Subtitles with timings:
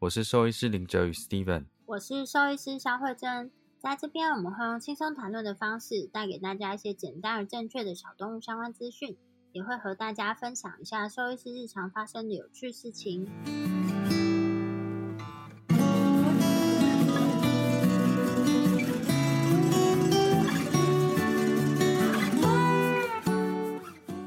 [0.00, 3.50] 我是兽医师林哲宇 Steven，我是兽医师肖慧珍。
[3.78, 9.18] 在这边，我们会用轻松谈论的方式，带给大家一些简单而正确的小动物相关资讯，
[9.52, 13.28] 也会和大家分享一下兽医师日常发生的有趣事情。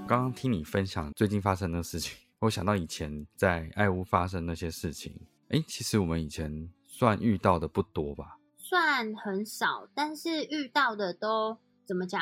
[0.08, 5.20] 刚刚听你分享最近发生的事情，我想到以前在爱屋发生那些事情。
[5.54, 8.40] 哎，其实我们以前算遇到的不多吧？
[8.58, 12.20] 算很少，但是遇到的都怎么讲？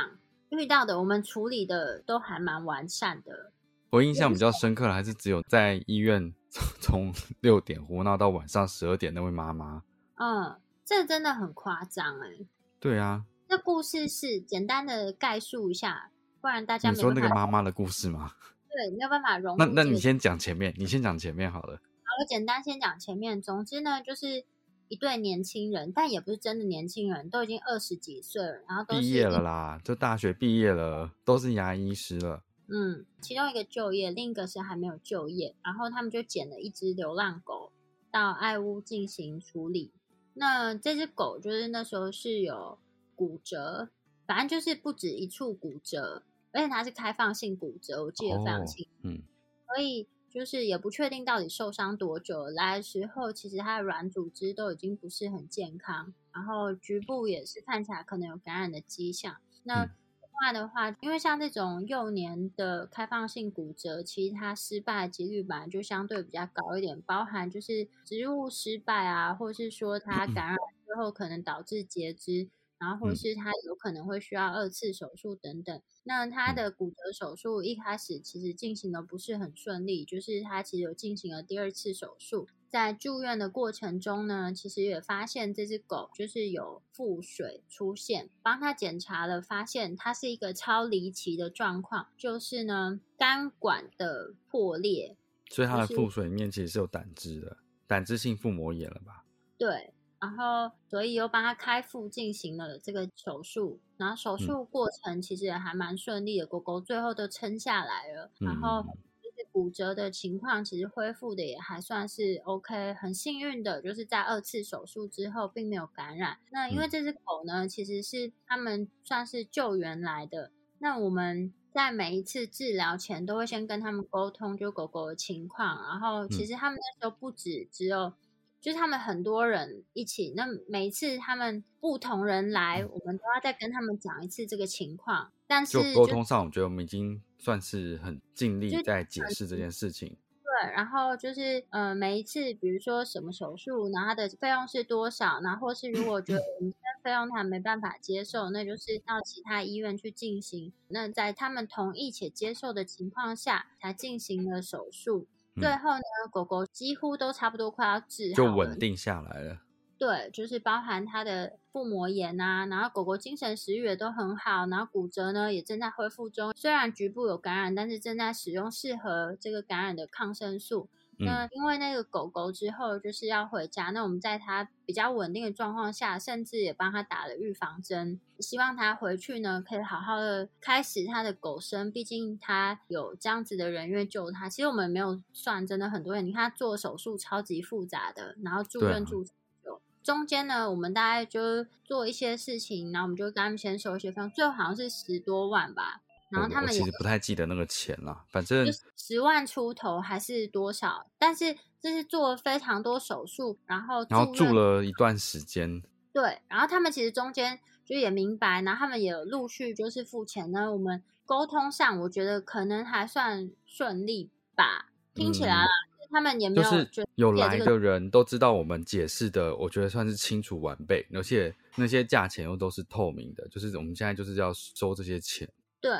[0.49, 3.53] 遇到的我们处理的都还蛮完善的。
[3.89, 6.33] 我印象比较深刻的还是只有在医院
[6.81, 9.81] 从六点胡闹到晚上十二点那位妈妈。
[10.15, 12.45] 嗯，这真的很夸张哎。
[12.81, 13.23] 对啊。
[13.47, 16.09] 这故事是简单的概述一下。
[16.41, 18.29] 不然大家你说那个妈妈的故事吗？
[18.67, 19.55] 对，没有办法融。
[19.57, 21.79] 那那你先讲前面，你先讲前面好了。
[22.11, 23.41] 好，我简单先讲前面。
[23.41, 24.43] 总之呢，就是
[24.89, 32.43] 一对年轻人，但也不是真的年轻人，都已经二十几岁了，然后都毕业了啦，就大学毕业了，都是牙医师了。
[32.67, 35.55] 嗯，其中一个就业，另一个是还没有就业。
[35.63, 37.71] 然后他们就捡了一只流浪狗
[38.11, 39.93] 到爱屋进行处理。
[40.33, 42.77] 那这只狗就是那时候是有
[43.15, 43.89] 骨折，
[44.27, 46.23] 反正就是不止一处骨折。
[46.53, 48.91] 而且它是开放性骨折，我记得非常清楚。
[49.03, 49.21] 嗯，
[49.67, 52.45] 所以就是也不确定到底受伤多久。
[52.47, 59.35] 来的时候，其实它的软组织都已经不是很健康，然后局部也是看起来可能有感染的迹象。
[59.63, 72.49] 那另外的话，因为像这种幼年的开放性骨折，其实它失败的几率本来就相对比较高一点，包含就是植物失败啊，或是说它感染之后可能导致截肢。
[72.81, 75.79] 然后，或是他有可能会需要二次手术等等。
[76.03, 82.47] 那他的骨折手术一开始其实进行的不是很顺利，就是他其实有进行了第二次手术。
[82.71, 95.17] 在住院的过程中呢，其实也发现这只狗就是有腹水出现，帮他检查了，发现它是一个超离奇的状况，就是呢肝管的破裂。
[95.49, 99.25] 所以它的腹水里面其实是有胆汁的，胆汁性腹膜炎了吧？
[99.57, 99.93] 对。
[100.21, 108.29] 然后，所以又帮他开腹进行了这个手术，然后手术过程其实也还蛮顺利的，狗狗最后都撑下来了。
[108.37, 108.83] 然后
[109.19, 116.37] 就是骨折的情况，其实恢复的也还算是 OK，很幸运的，就是在二次手术之后并没有感染。
[116.51, 125.81] 那因为这只狗呢，其实是他们算是救援来的，那我们在每一次治疗前都会先跟他们沟通，就狗狗的情况。
[125.87, 128.13] 然后其实他们那时候不止只有。
[128.61, 135.31] 就是他们很多人一起，那每一次他们不同人来，我们都要再跟他们讲一次这个情况。
[135.47, 140.15] 但是就沟通上，我觉得我们已经算是很尽力在解释这件事情。
[140.43, 150.71] 对，然后就是呃，每一次，比如说什么手术，然后它的费用是多少，然后或是如果觉得我们这费用他没办法接受，那就是到其他医院去进行。
[150.89, 155.25] 那在他们同意且接受的情况下，才进行了手术。
[155.55, 156.01] 最后呢，
[156.31, 159.59] 狗狗几乎都差不多快要治好，就稳定下来了。
[159.97, 166.53] 对，就是包含它的腹膜炎啊，然后狗狗精神食欲也都很好，然后骨折呢也正在恢复中。
[166.55, 170.89] 虽然局部有感染，但是正在使用适合这个感染的抗生素。
[171.25, 181.91] 那因为那个狗狗之后就是要回家，那我们在它比较稳定的状况下，甚至也帮它打了预防针，希望它回去呢可以好好的开始它的狗生。
[181.91, 184.49] 毕竟它有这样子的人愿意救它。
[184.49, 196.01] 其实我们没有算真的很多人，你看它做手术超级复杂的，然后住院住久，中间呢我们大概就做一些事情，然后我们就跟他们先收一些费用，最后好像是十多万吧。
[196.31, 205.83] 然后他们其实不太记得那个钱了，反正就十万出头还是多少，但是这是做了非常多手术，然后然后住了一段时间，
[206.13, 210.71] 对，然后他们其实中间就也明白，然后他们也陆续就是付钱呢。
[210.71, 215.67] 我们沟通上，我觉得可能还算顺利吧，听起来啦，
[216.09, 225.49] 他们也没有就是有有来的人都知道我们解释的，我觉得算是清楚完备，而且那些价钱又都是透明的，就是我们现在就是要收这些钱，
[225.79, 225.91] 对，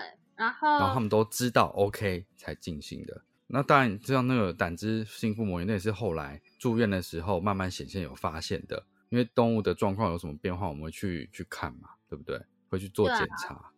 [0.42, 3.22] 然后然后他们都知道 OK 才进行的。
[3.46, 8.84] 那当然，像那个胆汁性腹膜炎，那也是后来住院的时候慢慢显现有发现的。
[9.10, 12.42] 因为动物的状况有什么变化，我们会去去看嘛，对不对？
[12.70, 13.72] 会去做检查，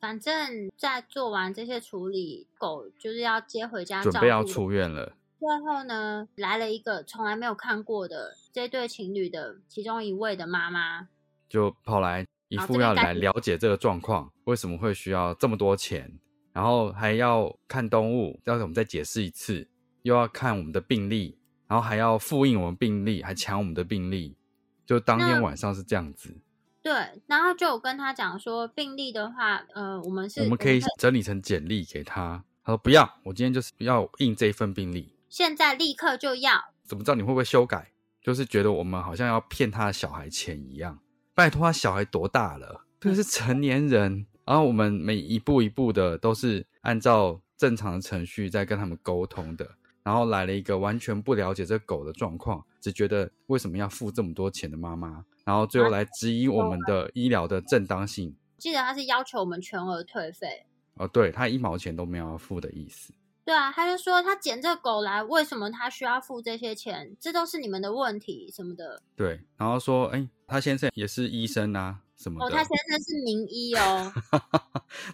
[0.00, 5.14] 反正在做完这些处理，狗就是要接回家照准备要出院了。
[5.38, 11.08] 最后呢，来了一个从来没有看过的这对情侣的其中一位的妈妈，
[11.48, 16.12] 就跑来一副要来了解这个状况，为什么会需要这么多钱，
[16.52, 19.68] 然后还要看动物，要我们再解释一次，
[20.02, 21.38] 又要看我们的病历，
[21.68, 24.36] 然后还要复印我们病历，还抢我们的病历，
[24.84, 26.36] 就当天晚上是这样子，
[26.82, 26.92] 对，
[27.28, 32.44] 然后就有跟他讲说，病历的话，呃，我们是我们可以整理成简历给他。
[32.64, 37.92] 他说不要，我今天就是要印这一份病历，现在立刻就要，怎么知道你会不会修改？
[38.20, 40.98] 就是觉得我们好像要骗他的小孩钱一样。
[41.40, 42.84] 拜托，他小孩多大了？
[43.00, 44.26] 这是成年人。
[44.44, 49.66] 然后我们每一步一步的都是按照正常的程序在跟他们沟通的。
[50.02, 58.36] 然后来了一个完全不了解这狗的状况，只觉得为什么要付这么多钱的妈妈，然后最后来质疑我们的医疗的正当性。
[58.58, 60.66] 记得他是要求我们全额退费。
[60.96, 63.14] 哦，对他一毛钱都没有要付的意思。
[63.44, 67.16] 对啊，他就说他捡这狗来，为什么他需要付这些钱？
[67.18, 69.02] 这都是你们的问题什么的。
[69.16, 72.54] 对，然后说，哎，他先生也是医生啊，什么哦，的。
[72.56, 74.12] 他先生是名医哦。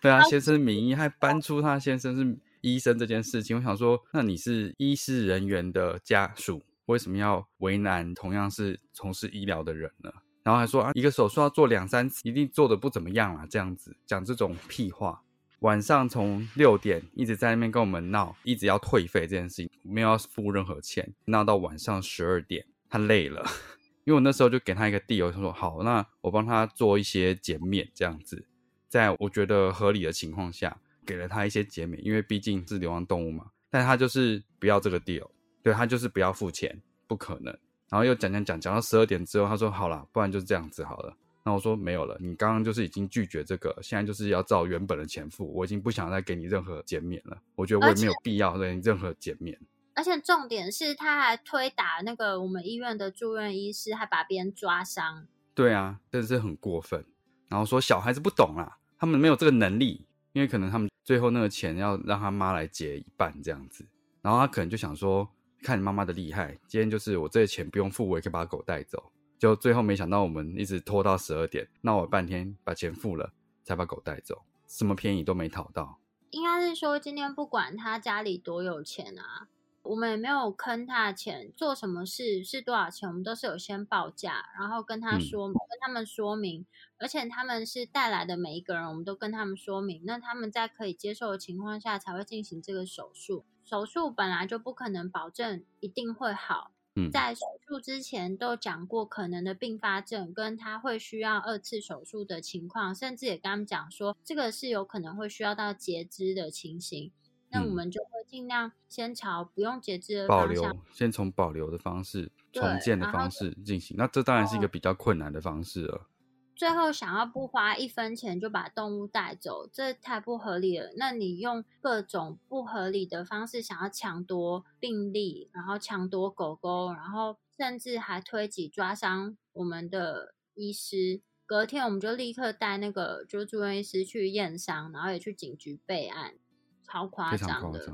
[0.03, 10.11] 对啊，先生名医还搬出他先生是医生这件事情，我想说，那你是医师人员的家属，为什么要为难同样是从事医疗的人呢？
[10.43, 15.23] 然后还说啊，一个手术要做两三次，一定做的不怎么样啊，这样子讲这种屁话。
[15.61, 23.43] 晚上从六点一直在那边跟我们闹，一直要退费这件事情，没有要付任何钱，闹到晚上十二点，他累了，
[24.05, 28.47] 因为我那时候就给他一个地，我就说好，那我帮他做一些减免这样子，
[28.89, 30.77] 在我觉得合理的情况下，
[31.07, 35.29] 给了他一些减免，因为毕竟是流浪动物嘛，但他就是不要这个 deal，
[35.63, 37.57] 对他就是不要付钱，不可能。
[37.89, 41.17] 然后又讲讲讲讲到十二点之后，他说好啦，不然就这样子好了。
[41.47, 47.41] 那我说没有了，你刚刚就是已经拒绝这个，现在就是要照原本的钱付，我已经不想再给你任何减免了。
[47.55, 49.57] 我觉得我也没有必要给你任何减免。
[49.95, 55.29] 而且重点是，他还推打那个我们医院的住院医师，还把别人抓伤。
[55.55, 57.05] 对啊，真的是很过分。
[57.49, 63.87] 然后说小孩子不懂啦，他们没有这个能力，因为可能他们最后那个钱要让他妈来结一半这样子，
[64.21, 65.31] 然后他可能就想说，
[65.63, 69.13] 看你妈妈的厉害，今天就是我这些钱不用付，我也可以把狗带走。
[69.39, 75.99] 就最后没想到我们一直拖到十二点，闹了半天把钱付了，才把狗带走，什么便宜都没讨到。
[76.31, 79.49] 应该是说，今天不管他家里多有钱啊，
[79.83, 86.67] 我们也没有坑他的钱，做什么事是多少钱，我们都是有先报价，然后跟他嗯说，跟他们说明，
[86.99, 93.45] 而且他们是带来的每一个人，我们都跟他们说明，那他们在可以接受的情况下才会进行这个手术。
[93.65, 96.76] 手术本来就不可能保证一定会好，嗯，
[97.13, 107.13] 在手术之前都讲过可能的并发症，跟他会需要二次手术的情况，甚至也跟他们讲说，这个是有可能会需要到截肢的情形。
[107.49, 113.97] 那我嗯们就会尽量先朝不用截肢的保留方向。，先从保留的方式、重建的方式进行。
[113.97, 116.09] 那这当然是一个哦比较困难的方式了。
[116.57, 120.91] 最后想要不花一分钱就把动物带走，这太不合理了。
[120.97, 131.21] 那你用各种不合理的方式想要抢夺病例，然后抢夺狗狗，然后甚至还推挤抓伤我们的医师。
[131.45, 136.35] 隔天我们就立刻带那个就是住院医师去验伤，然后也去警局备案，
[136.83, 137.87] 超夸张的。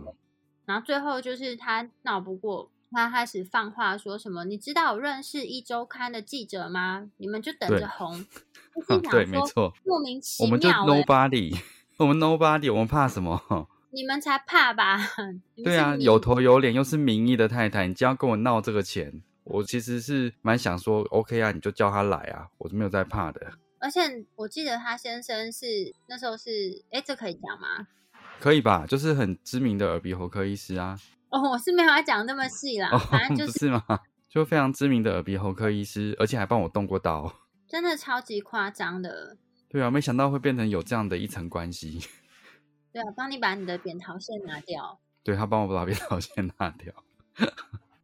[0.64, 4.44] 然后最后就是他闹不过，他开始放话说什么？
[4.44, 7.08] 你知道我认识一周刊的记者吗？
[7.16, 8.24] 你们就等对着红。
[8.74, 11.54] 我啊心 想对，没说错，莫名其我们就，nobody，
[11.98, 13.40] 我们 nobody，我们怕什么？
[13.94, 14.98] 你们才怕吧？
[15.62, 23.52] 对啊，有头有脸，又是名医的太太，你这样跟我闹这个钱，我其实是蛮想说，OK 啊，你就叫他来啊，我是没有在怕的。
[23.78, 24.00] 而且
[24.36, 25.66] 我记得他先生是
[26.08, 27.86] 那时候是，哎，这可以讲吗？
[28.40, 28.86] 可以吧？
[28.86, 30.98] 就是很知名的耳鼻喉科医师啊，
[31.32, 33.82] 哦，我是没有要讲那么细啦，哦，反正就是不是吗？
[34.28, 37.34] 就非常知名的耳鼻喉科医师，而且还帮我动过刀。
[37.66, 39.36] 真的超级夸张的。
[39.68, 42.00] 对啊，没想到会变成有这样的一层关系。
[42.92, 45.00] 对啊，帮你把你的扁桃腺拿掉。
[45.24, 46.92] 对他帮我把扁桃腺拿掉，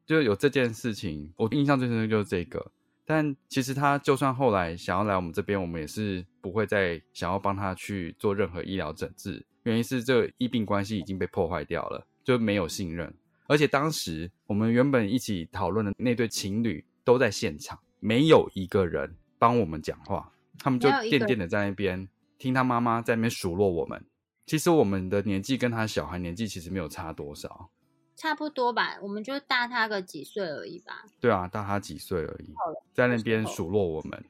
[0.07, 2.73] 就有这件事情，我印象最深的就是这个。
[3.05, 13.11] 但其实他就算后来想要来我们这边，我们也是不会再想要帮他去做任何医疗诊治，原因是这个医病关系已经被破坏掉了，就没有信任。
[13.47, 22.07] 而且当时我们原本一起讨论的那对情侣都在现场，没有一个人帮我们讲话，他们就垫垫的在那边
[22.37, 24.05] 听他妈妈在那边数落我们。
[24.45, 27.71] 其实我们的年纪跟他小孩年纪其实没有差多少。
[28.15, 31.07] 差不多吧，我们就大他个几岁而已吧。
[31.19, 32.53] 对啊，大他几岁而已，
[32.93, 34.23] 在那边数落我们，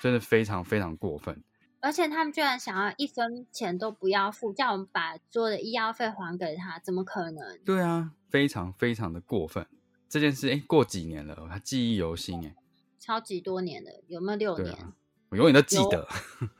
[0.00, 1.38] 真的非常非常过分。
[1.82, 7.58] 而且他们居然想要一分钱都不要付，叫我们把所有的医药费还给他，怎么可能？
[7.64, 9.66] 对啊，非常非常的过分。
[10.08, 12.54] 这件事哎，过几年了，他记忆犹新哎，
[13.00, 14.92] 超级多年了，有没有六年？
[15.30, 16.06] 我永远都记得，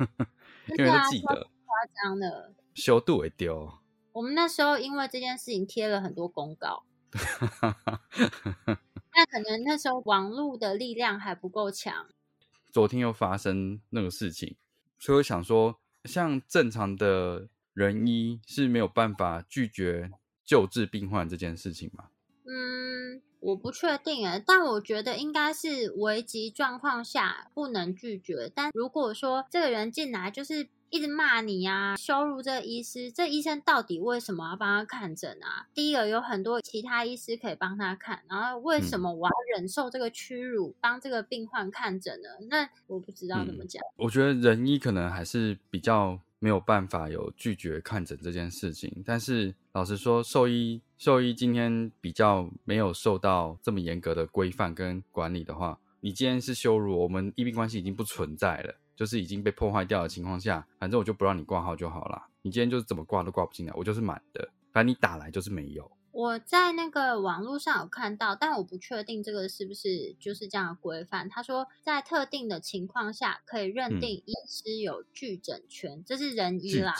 [0.76, 3.72] 永远都记得，夸张的，修度会丢。
[4.10, 6.82] 我们那时候因为这件事情贴了很多公告，
[9.14, 12.06] 那可能那时候网络的力量还不够强。
[12.72, 14.56] 昨天又发生那个事情，
[15.02, 20.12] 所以我想说，像正常的人医是没有办法拒绝
[20.44, 22.04] 救治病患这件事情吗？
[22.44, 28.48] 嗯，我不确定诶，但我觉得应该是危急状况下不能拒绝。
[28.54, 30.68] 但如果说这个人进来就是。
[30.92, 33.10] 一直骂你呀，羞辱这个医师。
[33.10, 35.66] 这医生到底为什么要帮他看诊啊？
[35.72, 42.28] 第一个有很多其他医师可以帮他看，然后为什么我要忍受这个屈辱，帮这个病患看诊呢？
[42.50, 43.82] 那我不知道怎么讲。
[43.96, 49.02] 我觉得人医可能还是比较没有办法有拒绝看诊这件事情。
[49.02, 58.74] 但是老实说，兽医兽医今天比较没有受到这么严格的规范跟管理的话，你今天是羞辱我们医病关系已经不存在了。
[58.94, 62.26] 就是已经被破坏掉的情况下，反正我就不让你挂号就好了。
[62.42, 64.48] 你今天就是怎么挂都挂不进来，我就是满的。
[64.72, 65.90] 反正你打来就是没有。
[66.12, 71.26] 我在那个网络上有看到，但我不确定这个是不是就是这样的规范。
[71.28, 76.94] 他说，在特定的情况下，可以认定医师有拒诊权，这是人医啦。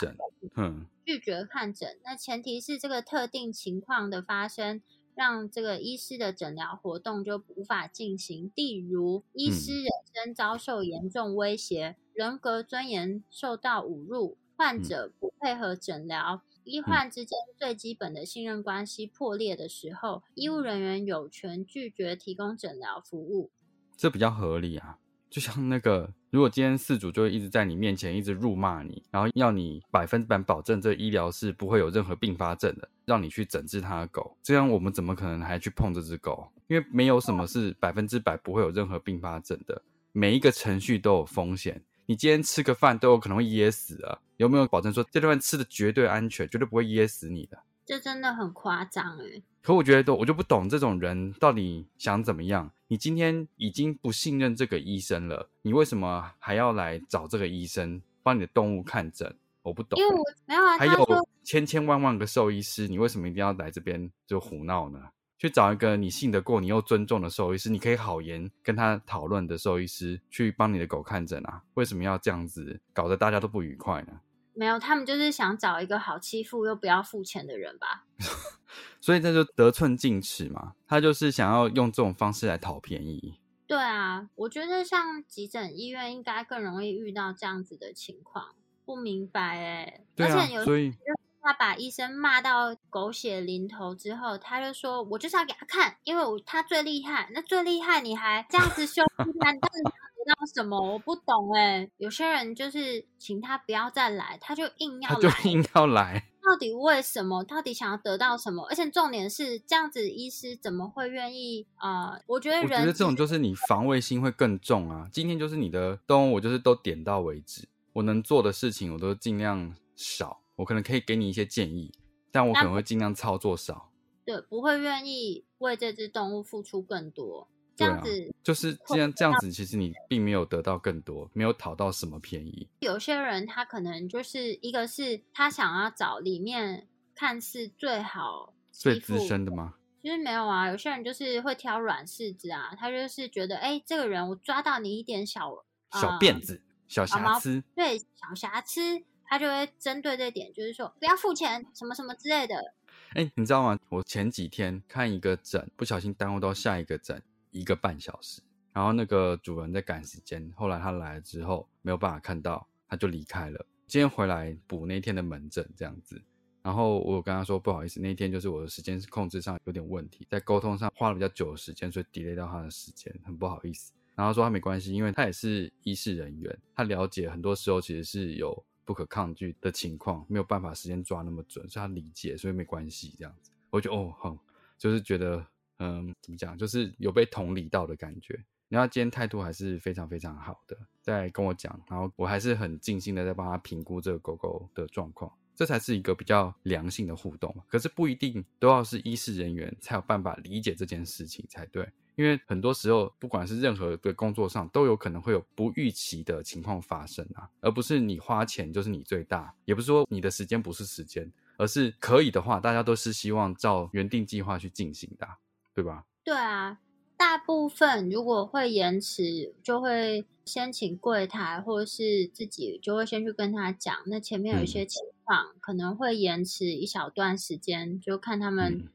[0.56, 4.80] 嗯，拒绝看诊，那前提是这个特定情况的发生。
[5.14, 23.50] 让这个医师的诊疗活动就无法进行，例如医师人身遭受严重威胁，人格尊严受到侮辱，患者不配合诊疗，医患之间最基本的信任关系破裂的时候，医务人员有权拒绝提供诊疗服务。
[23.96, 24.98] 这比较合理啊。
[25.32, 36.46] 就像那个，如果今天事主就会一直在你面前一直辱骂你，然后要你百分之百保证这医疗是不会有任何并发症的，让你去诊治他的狗，这样我们怎么可能还去碰这只狗？
[36.66, 39.80] 因为没有什么是百分之百不会有任何并发症的，
[40.12, 41.82] 每一个程序都有风险。
[42.04, 47.58] 你今天吃个饭都有可能会噎死啊，有没有保证说这顿饭吃的绝对安全，绝对不会噎死你的？
[47.84, 49.42] 这真的很夸张哎。
[49.62, 52.70] 可我觉得，我就不懂这种人到底想怎么样。
[52.88, 59.34] 你今天已经不信任这个医生了，你为什么还要来找这个医生帮你的动物看诊？
[59.62, 59.98] 我不懂。
[59.98, 60.76] 因为我没有啊。
[60.76, 61.06] 还有
[61.44, 64.98] 千千万万个兽医师，你为什么一定要来这边就胡闹呢？
[65.38, 71.62] 去找一个你信得过、你又尊重的兽医师，你可以好言跟他讨论的兽医师去帮你的狗看诊啊？
[71.74, 74.20] 为什么要这样子搞得大家都不愉快呢？
[74.54, 78.04] 没有，他们就是想找一个好欺负又不要付钱的人吧。
[79.00, 83.38] 所以这就得寸进尺嘛，他就是想要用这种方式来讨便宜。
[83.66, 88.54] 对啊，我觉得像急诊医院应该更容易遇到这样子的情况。
[88.84, 90.92] 不明白哎，而且有所以
[91.40, 97.30] 他把医生骂到狗血淋头之后，他就说：“我就是要给他看，因为我他最厉害。
[97.32, 99.90] 那最厉害，你还这样子羞辱他，你到底得
[100.26, 100.80] 到什么？
[100.92, 101.88] 我不懂哎。
[101.98, 107.44] 有些人就是请他不要再来，他就硬要，他就硬要来。”到底为什么？
[107.44, 108.66] 到底想要得到什么？
[108.68, 112.18] 而且重点是，这样子医师怎么会愿意啊？
[112.26, 115.08] 我觉得，我觉得这种就是你防卫心会更重啊。
[115.12, 117.68] 今天就是你的动物，我就是都点到为止。
[117.92, 120.40] 我能做的事情，我都尽量少。
[120.56, 121.92] 我可能可以给你一些建议，
[122.32, 123.90] 但我可能会尽量操作少。
[124.24, 127.48] 对，不会愿意为这只动物付出更多。
[127.74, 132.68] 这样子就是这样，这样子其实你并没有得到更多，没有讨到什么便宜。
[132.80, 139.74] 有些人他可能就是一个是他想要找里面看似最好、最资深的吗？
[140.02, 152.74] 其实没有啊，有些人就是会挑软柿子啊，他就是觉得哎，这个人我抓到你一点小小辫子、小瑕疵，对小瑕疵，他就会针对这点，就是说不要付钱，什么什么之类的。
[153.14, 153.78] 哎，你知道吗？
[153.90, 157.22] 我前几天看一个诊，不小心耽误到下一个诊。
[157.52, 158.42] 一个半小时，
[158.72, 163.64] 然后那个主人在赶时间，后来他来了之后没有办法看到，他就离开了。
[163.86, 166.20] 今天回来补那天的门诊，这样子，
[166.62, 173.92] 然后我跟他说不好意思，那天就是我的时间控制上有点问题，在沟通上花了比较久的时间，所以 delay 到他的时间，很不好意思。
[174.14, 183.50] 然后说他没关系，因为他也是医事人员，他了解很多时候其实是有不可抗拒的情况，没有办法时间抓那么准，所以他理解，所以没关系这样子。
[183.70, 184.38] 我就哦，好，
[184.78, 185.46] 就是觉得
[185.78, 188.38] 嗯，怎么讲，就是有被同理到的感觉。
[188.68, 197.54] 然后今天态度还是非常非常好的，在跟我讲，然后我还是很尽心的在帮他评估这个狗狗的状况，这才是一个比较良性的互动。
[197.68, 215.28] 可是不一定都要是医事人员才有办法理解这件事情才对，因为很多时候不管是任何的工作上，都有可能会有不预期的情况发生啊，而不是你花钱就是你最大，也不是说你的时间不是时间，而是可以的话，大家都是希望照原定计划去进行的，
[215.74, 216.04] 对吧？
[216.24, 216.78] 对啊。
[217.14, 223.94] 大部分如果会延迟，就会先请柜台，或是自己就会先去跟他讲。
[224.06, 228.88] 那前面有一些情况可能会延迟一小段时间，就看他们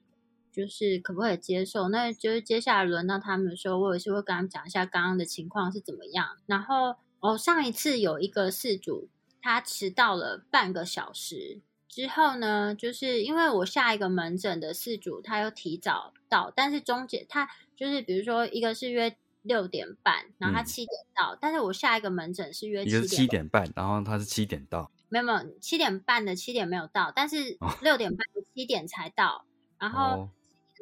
[0.52, 1.88] 就是可不可以接受。
[1.88, 6.36] 那就是接下来轮到他们的时候，我也是会跟他们讲一下刚刚的情况是怎么样。
[6.48, 9.08] 然后哦，上一次有一个事主
[9.42, 11.62] 他迟到了半个小时
[11.98, 17.50] 之后呢，就是因为我下一个门诊的事主他又提早到，但是中介他。
[17.76, 29.46] 就是比如说，一个是约六点半，然后他七点到，但是我下一个门诊是约一个是七点半，然后他是七点到，没有没有七点半的七点没有到，但是六点半的七点才到，
[29.80, 30.30] 然后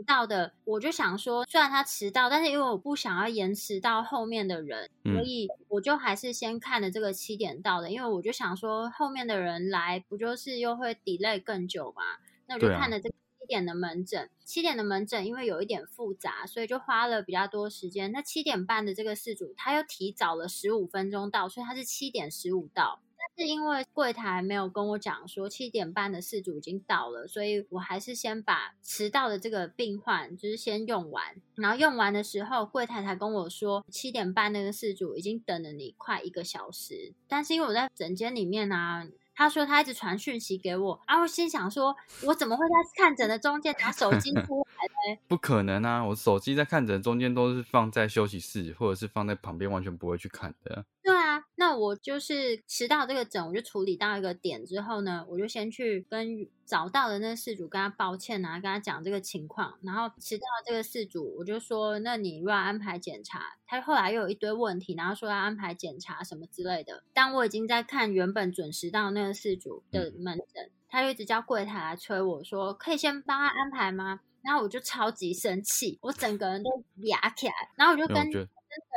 [0.03, 12.03] 到的我就想说，虽然他迟到，但是因为我不想要延迟到后面的人，所以我就还是先看了这个七点到的，因为我就想说后面的人来不就是又会 delay 更久嘛，
[12.47, 13.15] 那我就看了这个。
[13.45, 18.11] 七点的门诊，七点的门诊，因为有一点复杂，所以就花了比较多时间。
[18.11, 23.01] 那七点半的这个事主，他又提早了十五分钟到，所以他是七点十五到。
[23.37, 31.35] 但是因为柜台没有跟我讲说七点半的事主已经到了，所以我还是先把迟到的这个病患就是先用完。
[31.55, 37.13] 然后用完的时候，柜台才跟我说七点半那个事主已经等了你快一个小时。
[37.27, 39.07] 但是因为我在诊间里面呢。
[39.37, 45.19] 他说他一直传讯息给我，然后心想说，我怎么会在看诊的中间拿手机出来呢？
[45.27, 46.01] 不可能啊！
[46.05, 50.85] 我手机在看诊中间都是放在休息室，或者是放在旁边，完全不会去看的。
[51.05, 56.27] 对啊，那我就是迟到这个诊，我就处理到一个点之后呢，我就先去跟
[56.65, 59.77] 找到的那个事主跟他抱歉啊，跟他讲这个情况。
[59.83, 67.03] 然后迟到这个事主，我就说，那你如果安排检查，他后来又有一堆问题，然后说要安排检查什么之类的。
[67.13, 74.21] 当我已经在看原本准时到那个事主的门诊，他就一直叫柜台来催我说，可以先帮他安排吗？
[74.41, 78.27] 然后我就超级生气，我整个人都哑起来，然后我就跟。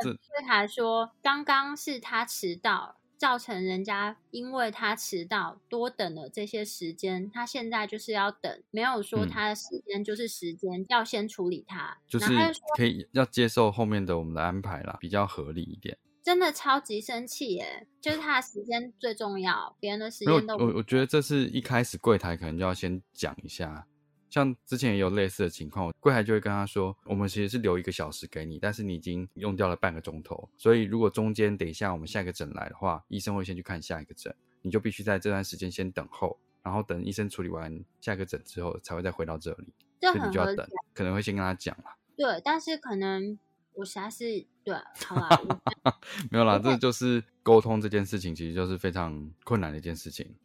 [0.03, 12.27] 柜台说，刚刚是他迟到，造成人家因为他迟到多等了这些时间，他现在就是要等，没有说他的时间就是时间，要先处理他，就是
[12.77, 15.97] 可以要接受后面的我们的安排啦，比较合理一点。
[16.21, 23.87] 真的超级生气耶，就是他的时间最重要，别人的时间都我我觉得这是一开始柜台可能就要先讲一下。
[24.29, 39.73] 像之前也有类似的情况，柜台就会跟他说：“我们其实是留一个小时给你，但是你已经用掉了半个钟头，所以如果中间等一下我们下一个诊来的话，医生会先去看下一个诊，你就必须在这段时间先等候，然后等医生处理完下一个诊之后，才会再回到这里。
[39.99, 41.97] 这你就要等，可能会先跟他讲啦。
[42.15, 43.37] 对，但是可能
[43.73, 45.29] 我实在是对， 好啦，
[46.29, 50.35] 没有啦，这就是沟通这件事情，其实就是非常困难的一件事情，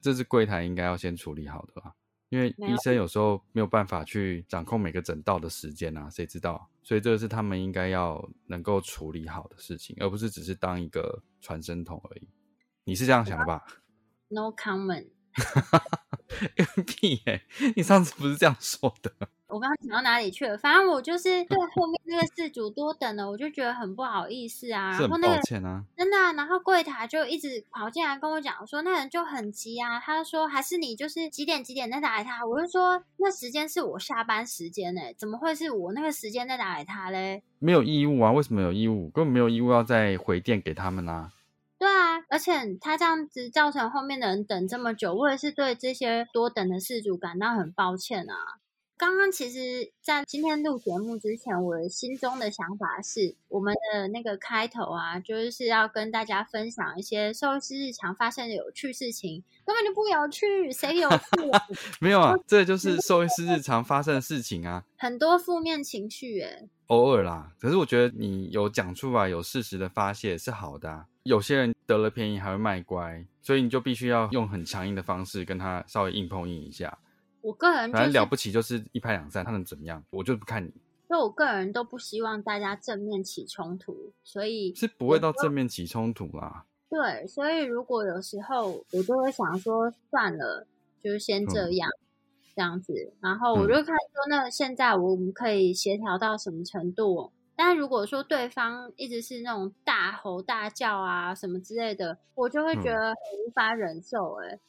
[0.00, 1.94] 这是柜台应该要先处理好的啦。
[2.30, 6.68] 因为医生有时候没有办法去掌控每个诊道的时间啊，谁知道？
[6.82, 12.28] 所以这个是他们应该要能够处理好的事情，而不是只是当一个传声筒而已。
[12.84, 13.64] 你是这样想的吧
[14.28, 15.08] ？No comment。
[16.86, 17.42] 屁耶！
[17.76, 19.12] 你上次不是这样说的？
[19.50, 20.56] 我刚刚讲到哪里去了？
[20.56, 24.90] 反正我就是对后面那个事主多等了，我就觉得很不好意思啊。
[24.98, 29.98] 然后那个真的，然后柜台就一直跑进来跟我讲说，那人就很急啊。
[30.00, 32.46] 他说还是你就是几点几点再打给他。
[32.46, 37.42] 我就说那时间是我下班时间呢，怎么会是我那个时间再打给他嘞？
[37.58, 38.32] 没有义务啊？
[38.32, 39.10] 为什么有义务？
[39.10, 41.32] 根本没有义务要再回电给他们啊。
[41.78, 48.34] 对啊，而且他这样子造成后面的人等这么久，我也是对这些多等的事主感到很抱歉啊。
[49.00, 61.50] 刚刚其实，在今天录节目之前，我心中的想法是，我们的那个开头啊，就是要跟大家分享一些寿司日常发生的有趣事情，根本就不有趣，谁有趣？
[61.50, 61.66] 啊
[61.98, 67.52] 没有啊，这就是寿司日常发生的事情啊，很多负面情绪，耶，偶尔啦。
[67.58, 71.06] 可是我觉得你有讲出来，有事实的发泄是好的。
[71.22, 76.98] 有些人得了便宜还会卖乖，所以你就必须要用很强硬的方式跟他稍微硬碰硬一下。
[77.42, 80.04] 我个人反正了不起就是一拍两散，他能怎么样？
[80.10, 80.72] 我就不看你。
[81.08, 86.66] 所以我个人都不希望大家正面起冲突，所以是不会到正面起冲突啦。
[86.88, 90.66] 对，所以如果有时候我就会想说，算了，
[91.02, 91.90] 就先这样
[92.54, 93.12] 这样子。
[93.20, 97.32] 然后我就看说，那现在我们可以协调到什么程度？
[97.56, 103.12] 但如果说对方一直是那种大吼大叫啊什么之类的，我就会觉得
[103.46, 104.34] 无法忍受。
[104.42, 104.60] 哎。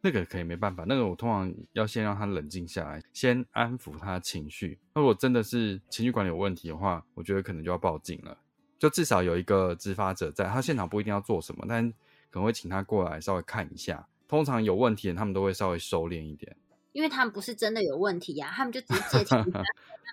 [0.00, 4.78] 那个可以没办法，那个我通常要先让他冷静下来，先安抚他情绪。
[4.94, 8.38] 那如果真的是情绪管理有问题的话，我觉得可能就要报警了。
[8.78, 11.90] 就至少有一个执法者在，他现场不一定要做什么，但
[12.30, 14.06] 可能会请他过来稍微看一下。
[14.28, 16.56] 通常有问题的，他们都会稍微收敛一点，
[16.92, 19.34] 因为他们不是真的有问题呀，他们就只是借题。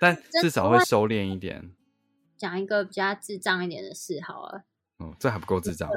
[0.00, 1.70] 但 至少会收敛一点。
[2.36, 4.64] 讲一个比较智障一点的事好了。
[4.98, 5.88] 哦，这还不够智障。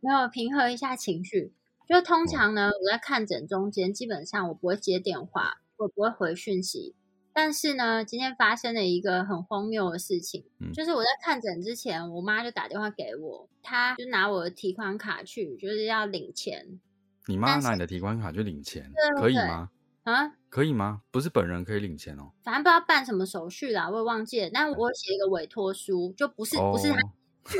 [0.00, 1.54] 没有平和一下情绪。
[1.86, 6.94] 就通常呢，我在看诊中间，基本上我不会接电话，我不会回讯息。
[7.32, 16.80] 但是呢，今天发生了一个很荒谬的事情，就是我在看诊之前，我妈就打电话给我，她就拿我的提款卡去，就是要领钱。
[17.26, 19.70] 你妈拿你的提款卡去领钱，可以吗？
[20.04, 21.02] 啊，可以吗？
[21.10, 22.30] 不是本人可以领钱哦。
[22.44, 24.50] 反正不知道办什么手续啦，我也忘记了。
[24.52, 26.98] 但我写一个委托书，就不是不是他。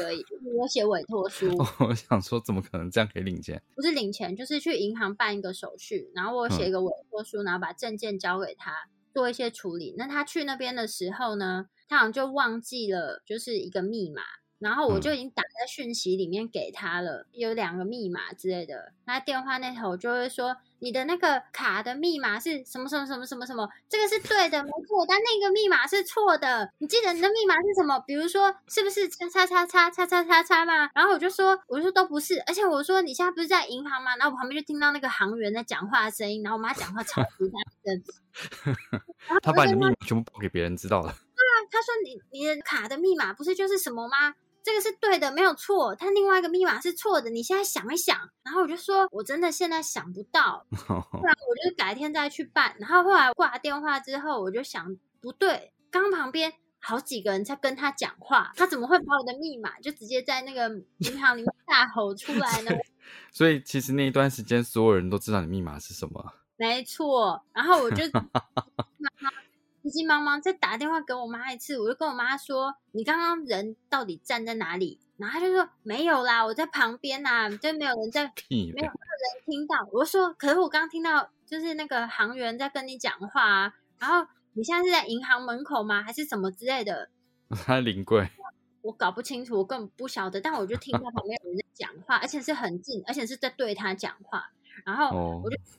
[0.03, 0.25] 而已，
[0.59, 1.49] 我写委托书。
[1.81, 3.63] 我想说，怎么可能这样可以领钱？
[3.75, 8.73] 不是领钱，就是去银行办一个手续，然后我写一个委托书，然后把证件交给他
[9.13, 9.95] 做一些处理。
[9.97, 14.23] 那他去那边的时候呢，他好像就忘记了，就是一个密码。
[14.65, 18.95] 然后我就已经打在讯息里面给他了，有两个密码之类的。
[19.05, 23.69] 他电话那头就会说：“你的那个卡的密码是什么什么什么什么什么？
[23.87, 26.73] 这个是对的，没错，但那个密码是错的。
[26.79, 27.99] 你记得你的密码是什么？
[28.07, 38.03] 比如说是不是叉叉叉叉叉叉叉叉吗？”然后我就说：“我就说都不是。”而且我说：“你现在不是在银行吗？”然后我旁边就听到那个行员在讲话的声音，然后我妈讲话超级大声。
[39.43, 41.13] 他把你的密码全部报给别人知道了。
[41.13, 45.95] 对啊，他说：“你你的卡的密码不是就是什么吗？”这个是对的，没有错。
[45.95, 48.19] 他另外一个密码是错的，你现在想一想。
[48.43, 52.75] 然后我就说，我真的现在想不到， 不然我就改天再去办。
[52.79, 56.51] 然后后来挂电话之后，我就想，不对，刚旁边
[56.81, 62.71] 好几个人在跟他讲话，他怎么会把我的密码就直接在那个银行里面大吼出来呢？
[63.31, 66.33] 所以其实那一段时间，所有人都知道你密码是什么。
[66.57, 67.45] 没错。
[67.53, 68.03] 然后我就。
[69.85, 83.75] 急急忙忙再打电话给我妈一次，我就跟我妈说：“你刚刚人到底站在哪里？”然后她就说：“没有啦，我在旁边呐，就没有人在， 没有没有人听到。”我说：“可是我刚刚听到，就是那个行员在跟你讲话啊。
[83.99, 86.03] 然后你现在是在银行门口吗？
[86.03, 87.11] 还是什么之类的？”
[87.67, 88.27] 他临柜，
[88.81, 90.41] 我搞不清楚，我根本不晓得。
[90.41, 94.51] 但我就听到旁边有人在讲话，而且是很近，而且是在对他讲话。
[94.87, 95.11] 然后
[95.45, 95.77] 我就说。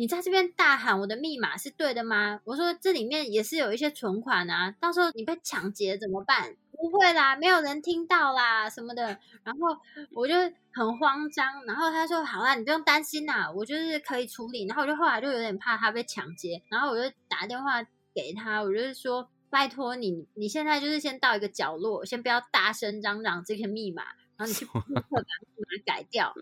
[0.00, 2.40] 你在这边大喊我的密码是对的吗？
[2.44, 6.56] 我说这里面也是有一些存款啊，到时候你被抢劫怎么办？
[6.72, 9.18] 不会啦，没有人听到啦什么的。
[9.44, 9.76] 然后
[10.14, 10.34] 我就
[10.72, 14.64] 很慌张，然后他说好啦，你不用担心啦，我就是可以处理。
[14.66, 17.82] 然后我就后来就有点怕他被抢劫，然后我就打电话
[18.14, 24.04] 给他，我就是说拜托你，你现在就是先到一个角落，先不要大声嚷嚷这个密码，
[24.38, 26.34] 然后你去立刻把密码改掉。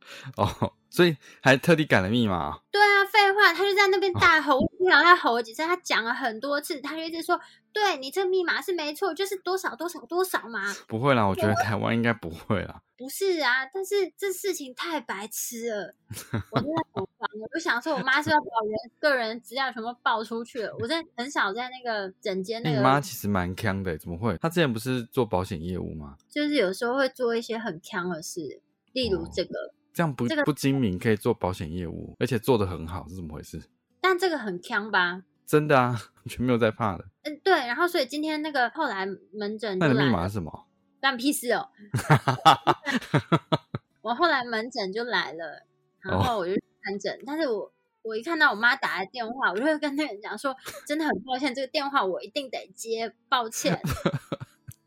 [0.36, 2.58] 哦，所以还特地改了密码。
[2.70, 7.38] 对啊，废话，他就在那边大吼，我听到他吼了几次，他讲了很多次，他就一直说
[7.72, 10.60] ：“对你这密码是没错，就是多少多少多少嘛。
[10.88, 12.80] ”不会啦，我觉得台湾应该不会啦。
[12.96, 15.94] 不是啊，但是这事情太白痴了，
[16.50, 17.28] 我真的很烦。
[17.40, 20.74] 我就想说，我妈是要把我个人资料全部爆出去了。
[20.80, 22.76] 我真的很少在那个整间那个。
[22.78, 24.36] 你妈其实蛮强的，怎么会？
[24.38, 26.16] 她之前不是做保险业务吗？
[26.28, 28.60] 就是有时候会做一些很强的事，
[28.92, 29.74] 例如这个。
[29.98, 33.60] 这样不不精明，可以做保险业务，而且做的很好，是怎么回事？
[34.00, 35.24] 但这个很强吧？
[35.44, 37.04] 真的啊，全没有在怕的。
[37.24, 37.52] 嗯，对。
[37.52, 40.68] 然后，所以今天那个后来门诊，那你的密码是什么？
[41.00, 41.68] 干屁事哦！
[44.00, 45.66] 我后来门诊就来了，
[45.98, 47.20] 然后我就看诊。
[47.26, 50.54] 但是我我一看到我妈打来电话，我就会跟那个人讲说
[50.86, 53.80] ：“真的很抱歉，这个电话我一定得接，抱歉。”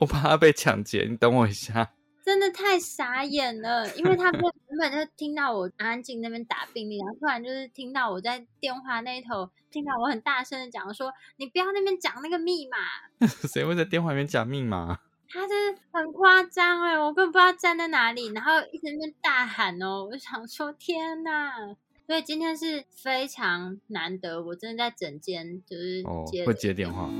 [0.00, 1.92] 我怕他被抢劫，你等我一下。
[2.24, 12.78] 真的太傻眼了，因为他们 原本就听到我安静那边打病历，然后突然就是听到我在电话那一头听到我很大声的讲说：“你不要那边讲那个密码。
[13.52, 21.76] 谁会在电话里面讲密码？” 他就是很夸张哎，我根本不知道站在哪里，然后一直在那边大喊哦，我就想说天呐！
[22.06, 27.10] 所以今天是非常难得，我真的在整间就是接会接电话。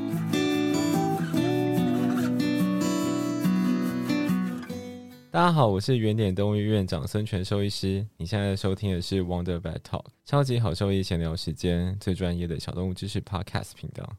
[5.34, 8.06] 大家好，我是原点动物医院长孙权兽医师。
[8.18, 14.16] 你现在收听的是 Wonder Vet Talk，超级好兽医闲聊时间，最专业的小动物知识 Podcast 频道。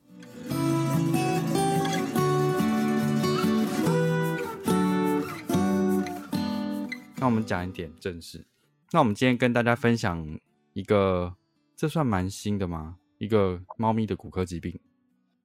[7.15, 8.45] 那我们讲一点正事。
[8.91, 10.37] 那我们今天跟大家分享
[10.73, 11.37] 一个，
[11.77, 12.97] 这算蛮新的吗？
[13.19, 14.77] 一个猫咪的骨科疾病，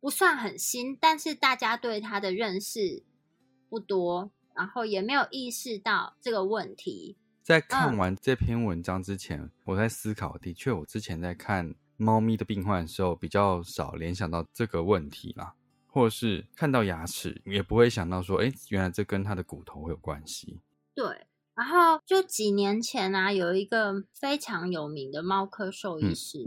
[0.01, 3.05] 不算很新，但是大家对它的认识
[3.69, 4.33] 不多。
[4.55, 7.17] 然后也没有意识到这个问题。
[7.43, 15.55] 在看完这篇文章之前，我在思考，的确，我之前在看猫咪的病患的时候，比较少联想到这个问题啦，
[15.87, 20.61] 或是看到牙齿，也不会想到说，哎，原来这跟它的骨头会有关系。
[20.95, 21.27] 对。
[21.53, 26.39] 然后就几年前啊，有一个非常有名的猫科兽医师，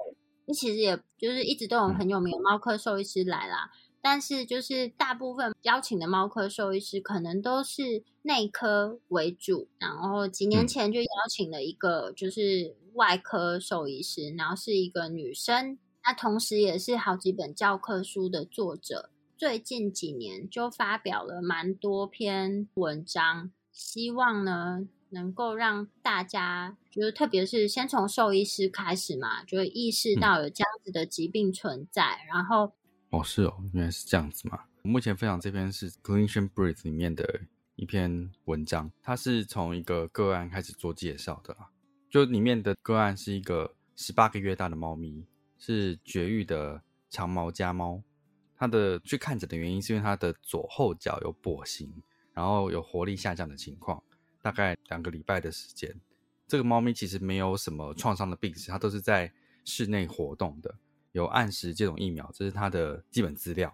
[0.48, 3.70] 那其实也就是一直都有很有名的猫科兽医师来啦。
[4.06, 19.10] 但是，就是大部分邀请的猫科兽医师可能都是内科为主，然后几年前就邀请了一个就是外科兽医师，然后是一个女生，那同时也是好几本教科书的作者。
[19.38, 32.74] 最近几年就发表了蛮多篇文章，希望呢能够让大家，就是特别是先从兽医师开始嘛，就会意识到有这样子的疾病存在，然后。
[33.14, 34.60] 哦，是哦，原来是这样子嘛。
[34.82, 37.42] 我目前分享这篇是《Clinician Brief》里面的
[37.76, 41.70] 一篇文章，它是从一个个案开始做介绍的啦。
[42.10, 45.28] 就里面的个案是一个十八个月大的猫咪，
[45.60, 48.02] 是绝育的长毛家猫。
[48.58, 51.94] 它的去看诊的原因是因为它的左后脚有跛行，
[52.34, 54.02] 然后有活力下降的情况，
[54.42, 55.96] 大概两个礼拜的时间。
[56.48, 59.32] 这个猫咪其实没有什么创伤的病史，它都是在
[59.64, 60.74] 室内活动的。
[61.14, 63.74] 有按时接种疫苗，这是它的基本资料。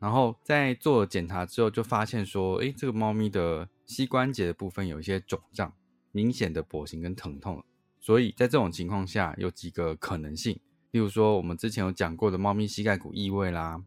[0.00, 5.72] 然后在做检查之后，就发现说，诶，这个猫咪的膝关节的部分有一些肿胀，
[6.12, 7.64] 明显的跛行跟疼痛。
[8.00, 10.58] 所以在这种情况下，有几个可能性，
[10.92, 13.82] 例如说我们之前有讲过的猫咪膝盖骨异位啦，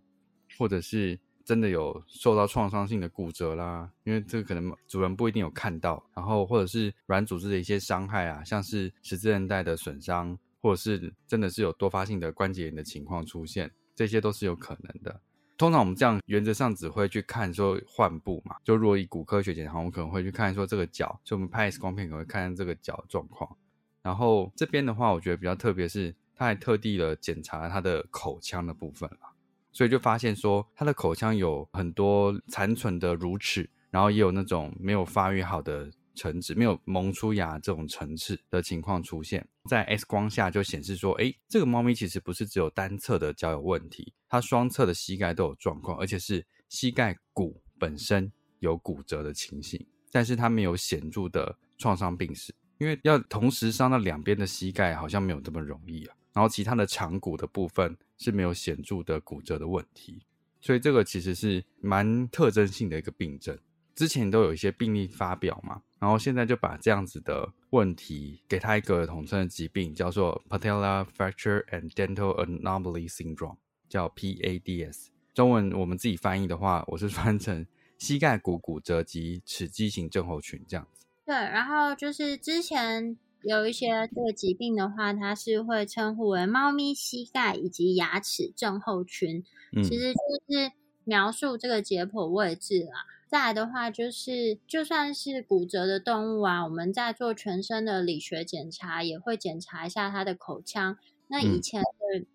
[0.57, 6.05] 或者是真的有受到创伤性的骨折啦，因为这个可能主人不一定有看到。
[6.13, 10.37] 然后或者是软组织的一些伤害啊，像是十字韧带的损伤。
[10.61, 15.19] 或者是真的是有多发性的关节炎的情况出现，这些都是有可能的。
[15.57, 23.57] 通常我们这样原则上只会去看说患部嘛，就如果以骨科学检查，我们可能会去看说这个脚，就我们拍 X 光片可能会看这个脚状况。
[24.01, 29.33] 然后这边的话，我觉得比较特别是，他还特地的检查他的口腔的部分了，
[29.71, 35.91] 所以就发现说他的口腔有很多残存的乳齿，然后也有那种没有发育好的。
[36.15, 56.15] 层次没有萌出牙这种层次的情况出现在 X 光下就显示说，哎，这个猫咪其实不是只有单侧的脚有问题，它双侧的膝盖都有状况，而且是膝盖骨本身有骨折的情形，但是它没有显著的创伤病史，因为要同时伤到两边的膝盖好像没有这么容易啊。
[56.33, 60.25] 然后其他的长骨的部分是没有显著的骨折的问题，
[60.61, 63.57] 所以这个其实是蛮特征性的一个病症。
[63.93, 65.81] 之前都有一些病例发表嘛。
[66.01, 75.09] 然后现在就把这样子的问题给他一个统称的疾病，叫做 Patella Fracture and Dental Anomaly Syndrome，叫 PADS。
[75.35, 77.67] 中文我们自己翻译的话，我是翻成
[77.99, 81.05] 膝盖骨骨折及齿畸形症候群这样子。
[81.23, 89.43] 对，然后就是之前有一些这个疾病的话，它是会称呼为猫咪膝盖以及牙齿症候群，
[89.83, 90.71] 其实就是
[91.03, 93.05] 描述这个解剖位置啦。
[93.31, 100.97] 再来的话，就是就算是骨折的动物啊，我们在做全身的理学检查，也会检查一下它的口腔。
[101.29, 102.25] 那以前的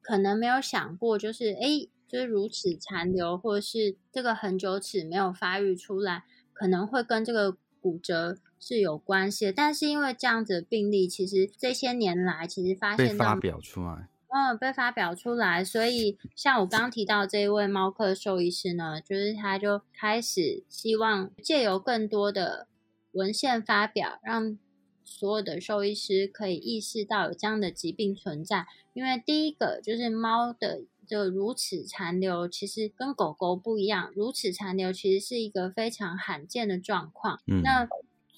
[0.00, 9.50] 可能没有想过，就是哎，就是乳齿残留，或者是这个横臼齿没有发育出来，可能会跟这个骨折是有关系。
[9.50, 14.08] 但是因为这样子的病例，其实这些年来其实发现发表出来。
[14.36, 22.66] 嗯，被发表出来，所以像我刚刚提到这一位猫科兽医师呢，就是他就开始希望借由更多的
[23.12, 24.58] 文献发表，让
[25.02, 28.66] 所有的兽医师可以意识到有这样的疾病存在。
[28.92, 37.40] 因为第一个就是猫的这个乳齿残留其实跟狗狗不一样，如此残留其实是一个非常罕见的状况。
[37.46, 37.88] 嗯那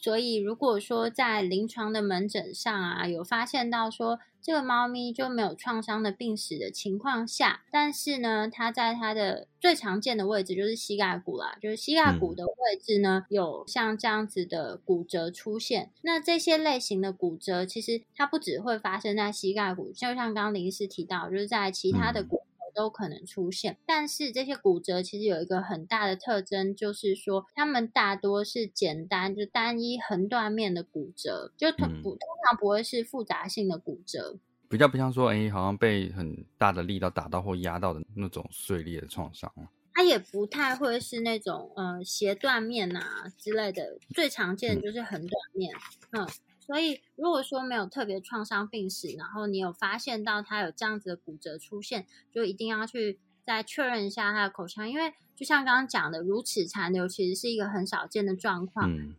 [0.00, 15.90] 所以如果说在临床的门诊上啊，有发现到说这个猫咪就没有创伤的病史的情况下，但是呢，它在它的最常见的位置就是膝盖骨啦，就是膝盖骨的位置呢，有像这样子的骨折出现。
[16.02, 22.42] 那这些类型的骨折，其实它不只会发生在膝盖骨，就像刚刚林医师提到，就是在其他的嗯骨头
[22.79, 23.77] 都可能出现。
[23.85, 34.38] 但是这些骨折其实有一个很大的特征，就是说它们大多是简单就单一横断面的骨折，就通嗯不通常不会是复杂性的骨折。
[34.69, 39.53] 比较不像说，哎、好像被很大的力道打到或压到的那种碎裂的创伤。
[39.95, 45.75] 它也不太会是那种呃斜断面啊之类的，最常见的就是横断面，
[46.12, 46.29] 嗯。
[46.68, 58.92] 所以，如果说没有特别创伤病史，然后你有发现到他有这样子的骨折出现，就一定要去再确认一下他的口腔，因为就像刚刚讲的，乳齿残留其实是一个很少见的状况。
[58.92, 59.14] 嗯，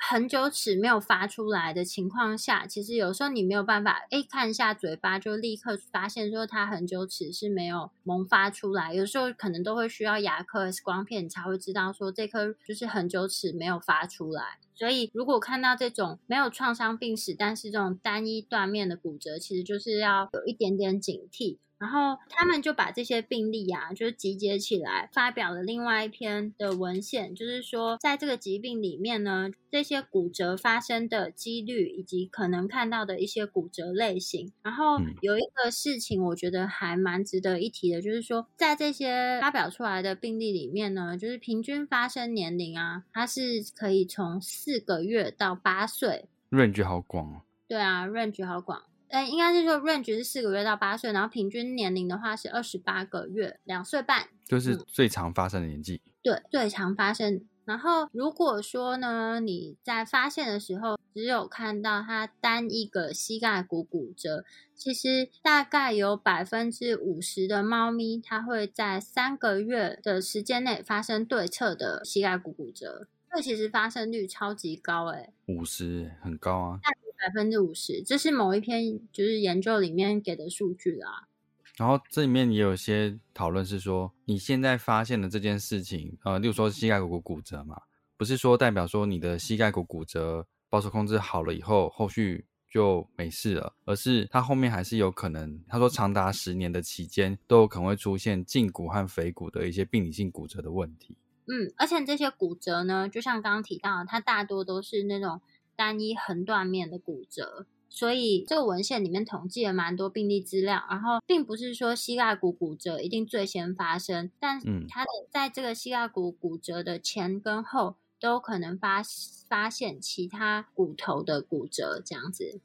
[0.00, 8.94] 很久齿没有发出来的情况下，其实有时候你没有办法，哎，看一下嘴巴就立刻发现说它很久齿是没有萌发出来。
[8.94, 14.58] 有时候可能都会需要牙科 X 光片，你才会知道说这颗就是很久齿没有发出来。
[14.74, 21.58] 所以如果看到这种没有创伤病史，但是这种单一断面的骨折，其实就是要有一点点警惕。
[21.78, 34.52] 然后他们就把这些病例啊，就是集结起来，发表了另外一篇的文献，就是说，在这个疾病里面呢，这些骨折发生的几率以及可能看到的一些骨折类型。
[34.62, 47.42] 然后嗯有一个事情，我觉得还蛮值得一提的，就是说，在这些发表出来的病例里面呢，就是平均发生年龄啊，它是可以从四个月到八岁，range 好广哦。
[47.68, 48.82] 对啊，range 好广。
[49.10, 54.28] 呃，应该是说 range 是四个月到八岁，然后平均年龄的话是二十八个月，两岁半。
[54.46, 56.00] 就是嗯最常发生的年纪。
[56.22, 57.44] 对，最常发生。
[57.64, 64.42] 然后如果说呢，你在发现的时候只有看到它单一个膝盖骨骨折，
[64.74, 73.06] 其实大概有百分之五十的猫咪，它会在三个月的时间内发生对侧的膝盖骨骨折。
[73.30, 76.80] 这其实发生率超级高欸、五十很高啊。
[77.18, 81.28] 百分之五十，这是某一篇就是研究里面给的数据啦。
[81.76, 87.82] 然后这里面也有一些讨论是说，你现在发现的这件事情，呃，例如说膝盖骨骨折嘛，
[88.16, 101.16] 不是说代表说你的膝盖骨骨折保守控制好了以后，后续就没事了，而是它后面还是有可能，他说长达十年的期间都有可能会出现胫骨和腓骨的一些病理性骨折的问题。
[101.46, 105.40] 嗯，而且这些骨折呢，就像刚刚提到的，它大多都是那种
[105.78, 107.66] 单一横断面的骨折。
[107.88, 119.02] 所以这个文献里面统计了蛮多病例资料，然后并不是说膝盖骨骨折一定最先发生，但嗯它的在这个膝盖骨骨折的前跟后都可能发
[119.48, 122.60] 发现其他骨头的骨折这样子。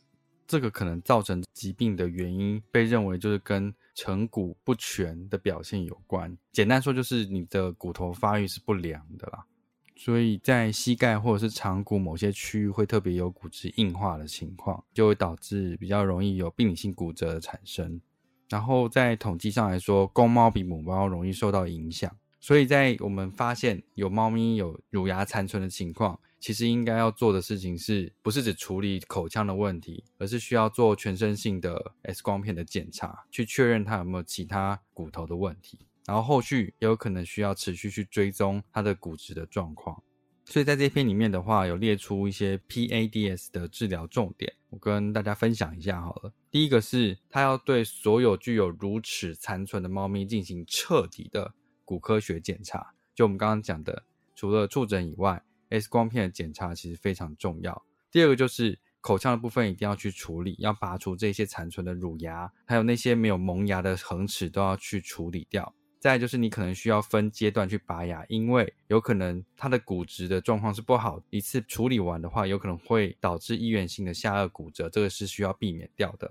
[0.46, 6.38] 这个可能造成疾病的原因，被认为就是跟成骨不全的表现有关。
[6.52, 9.46] 简单说，就是你的骨头发育是不良的啦。
[9.96, 18.02] 所以在膝盖或者是长骨某些区域会特别有骨质硬化的情况，就会导致比较容易有病理性骨折的产生。
[18.50, 22.16] 然后在统计上来说，公猫比母猫容易受到影响。
[22.40, 35.80] 所以在我们发现有猫咪有乳牙残存的情况，其实应该要做的事情是不是只处理口腔的问题，而是需要做全身性的 X 光片的检查，去确认它有没有其他骨头的问题。
[36.06, 40.04] 然后后续也有可能需要持续去追踪它的骨质的状况。
[40.46, 46.34] 所以在这篇里面的话，有列出一些 PADS 的治疗重点，我跟大家分享一下好了。
[46.52, 51.54] 第一个是，它要对所有具有乳齿残存的猫咪进行彻底的
[51.86, 52.94] 骨科学检查。
[53.16, 54.04] 就我们刚刚讲的，
[54.36, 57.82] 除了触诊以外，X 光片的检查其实非常重要。
[58.12, 65.74] 第二个就是口腔的部分一定要去处理，要拔除这些残存的乳牙，还有那些没有萌芽的恒齿都要去处理掉。
[66.04, 76.30] 再就是你可能需要分阶段去拔牙，因为有可能它的骨质的状况是不好，一次处理完的话，有可能会导致医源性的下颚骨折，这个是需要避免掉的。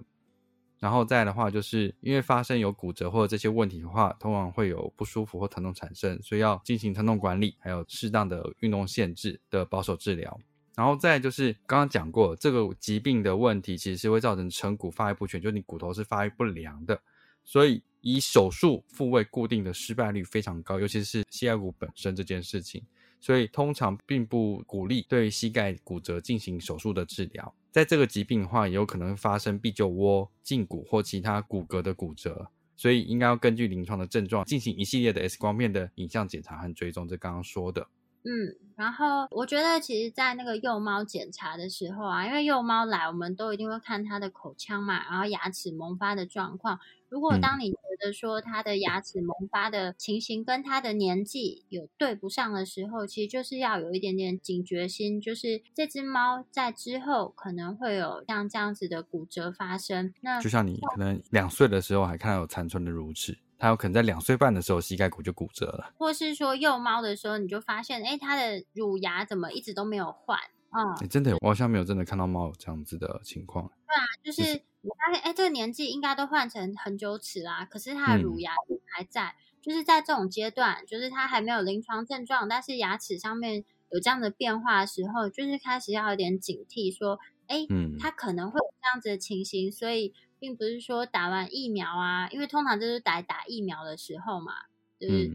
[0.78, 10.38] 然后再的话，就是因为发生有骨折或者这些问题的话，通常会有不舒服或疼痛产生，所以要进行疼痛管理，还有适当的运动限制的保守治疗。
[10.76, 17.00] 然后再就是刚刚讲过，这个疾病的问题其实是会造成成骨发育不全，就是你骨头是发育不良的，
[17.42, 22.84] 所以以手术复位固定的失败率非常高，尤其是膝盖骨本身这件事情，
[23.20, 27.54] 所以通常并不鼓励对膝盖骨折进行手术的治疗。
[27.70, 37.08] 在这个疾病的话，也有可能发生臂臼窝、胫骨或其他骨骼的骨折，所以应该要根据临床的症状进行一系列的 X 光片的影像检查和追踪。
[37.08, 37.86] 这刚刚说的。
[38.24, 46.78] 嗯，然后我觉得其实，在那个幼猫检查的时候啊，因为幼猫来，我们都一定会看它的口腔嘛，然后牙齿萌发的状况。
[47.12, 60.14] 如果当你觉得说它的牙齿萌发的情形跟它的年纪有对不上的时候，其实就是要有一点点警觉心，就是这只猫在之后可能会有像这样子的骨折发生。
[60.22, 63.36] 那就像你可能两岁的时候还看到有残存的乳齿。
[63.58, 70.38] 它有可能在两岁半的时候膝盖骨就骨折了，或是说幼猫的时候你就发现，哎，它的乳牙怎么一直都没有换？
[70.72, 73.70] 嗯，真的，我好像没有真的看到猫有这样子的情况。
[73.86, 78.52] 对啊，就是我发现，哎，这个年纪应该都换成很久齿啦，可是它的乳牙
[78.94, 79.34] 还在。
[79.60, 90.12] 就是在这种阶段，就是它还没有临床症状，但是牙齿上面有这样的变化的时候，就是开始要有点警惕，说，哎，嗯，它可能会有这样子的情形，所以。
[90.42, 94.54] 并不是说打完疫苗啊，因为通常就是打打疫苗的时候嘛，
[94.98, 95.26] 就是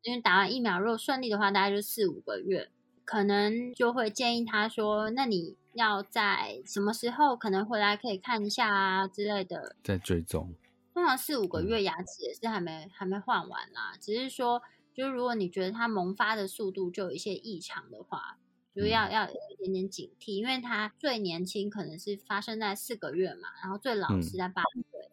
[0.00, 2.70] 因为打完疫苗如果顺利的话，大概就四五个月，
[3.04, 10.54] 可能就会建议他说，那你要在什么时候可能回来可以看一下啊之类的，在追踪。
[10.92, 14.62] 通常四五个月牙齿也是还没还没换完啦，只是说，
[14.94, 18.38] 就如果你觉得它萌发的速度就有一些异常的话。
[18.76, 25.10] 就要要有一点点警惕，因为它最年轻可能是发生在四个月嘛，然后最老是在八岁。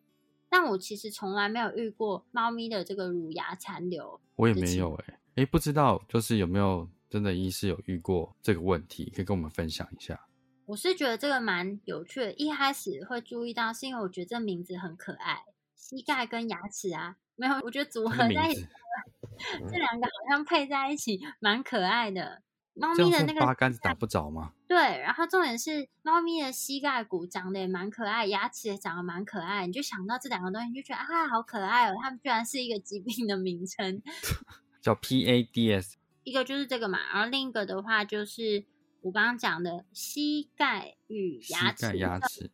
[0.50, 10.26] 但我其实从来没有遇过猫咪的这个乳牙残留，我也没有哎哎，不知道就是有没有真的医师有遇过这个问题，可以跟我们分享一下。
[10.66, 15.44] 我是觉得这个蛮有趣的，一开始会注意到是因为我觉得这名字很可爱，
[15.76, 18.66] 膝盖跟牙齿啊，没有，我觉得组合在一起，
[19.70, 22.42] 这两个好像配在一起蛮可爱的。
[22.74, 24.54] 猫咪的那个八竿子打不着吗？
[24.66, 31.96] 对，然后重点是猫咪的膝盖骨长得也蛮可爱，牙齿也长得蛮可爱，你就想到这两个东西，你就觉得啊，好可爱哦！
[32.02, 34.02] 它们居然是一个疾病的名称，
[34.82, 35.96] 叫 PADS。
[36.24, 38.64] 一个就是这个嘛，然后另一个的话就是
[39.02, 42.52] 我刚刚讲的膝盖与牙齿牙齿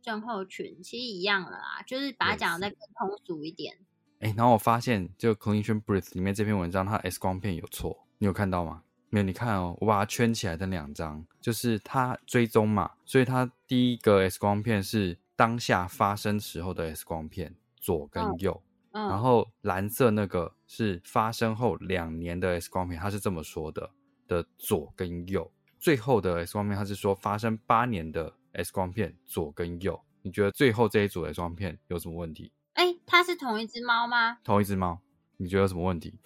[0.00, 3.76] 症候群，其实一样了啦，就是把它讲的再更通俗一点。
[4.20, 8.82] 哎，然后我发现就 Clinician Breath 里面这篇文章，它 X 光片有错，你有看到吗？
[9.10, 23.90] 没有，你看哦，我把它圈起来的两张，就是它追踪嘛，所以它第一个 X 光片是当下发生时候的 X 光片，左跟右，然后蓝色那个是发生后两年的 X 光片，它是这么说的
[24.28, 32.52] 的左跟右，最后的 X 光片它是说发生八年的 X 光片左跟右，你觉得最后这一组 X 光片有什么问题？
[32.74, 34.38] 哎，它是同一只猫吗？
[34.44, 35.00] 同一只猫，
[35.36, 36.18] 你觉得有什么问题？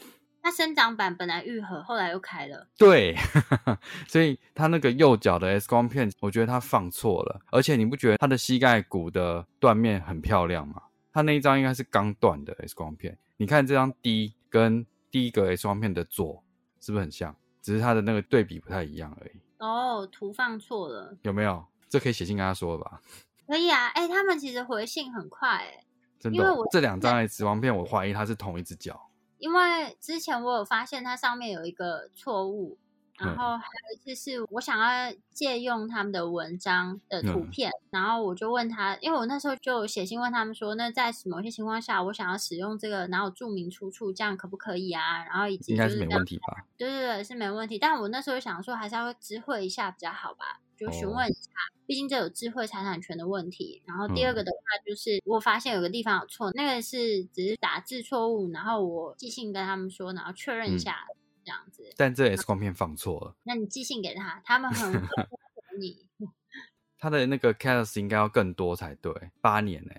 [0.42, 2.68] 它生长板本来愈合，后来又开了。
[2.78, 3.16] 对，
[4.06, 7.40] 所以它那个右脚的 X 光片，我觉得它放错了。
[7.50, 10.82] 而且你不觉得它的膝盖骨的断面很漂亮吗？
[11.16, 13.16] 它那一张应该是刚断的 X 光片。
[13.38, 16.44] 你看这张 D 跟第一个 X 光片的左
[16.78, 17.34] 是不是很像？
[17.62, 19.40] 只是它的那个对比不太一样而已。
[19.56, 21.16] 哦，图放错了。
[21.22, 21.64] 有没有？
[21.88, 23.00] 这可以写信跟他说吧。
[23.46, 25.84] 可以啊，哎，他们其实回信很快，哎，
[26.18, 26.54] 真的。
[26.70, 29.08] 这两张 X 光片，我怀疑它是同一只脚。
[29.38, 32.76] 因为之前我有发现它上面有一个错误，
[33.18, 45.24] 然后还有一次是我想要借用他们的文章的图片，然后我就问他，因为我那时候就写信问他们说，那在某些情况下我想要使用这个，然后注明出处，这样可不可以啊？
[45.24, 46.64] 然后以及应该是没问题吧？
[46.76, 47.78] 对对对，是没问题。
[47.78, 50.60] 但我那时候想说，还是要知会一下比较好吧。
[50.76, 51.50] 就询问一下，
[51.86, 53.82] 毕竟这有智慧财产权的问题。
[53.86, 61.06] 然后第二个的话，就是我发现有个地方有错，那个是只是打字错误，然后我寄信跟他们说，然后确认一下
[61.46, 61.90] 这样子。
[61.96, 64.92] 但这也是光片放错了，那你寄信给他，他们很
[65.80, 66.06] 你。
[66.98, 69.92] 他的那个 case 应该要更多才对，八年呢。